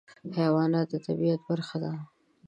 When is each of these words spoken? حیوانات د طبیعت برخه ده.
حیوانات 0.37 0.87
د 0.91 0.93
طبیعت 1.05 1.41
برخه 1.49 1.77
ده. 1.83 1.91